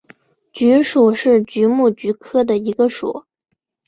[0.51, 3.25] 菊属是菊目菊科的一个属。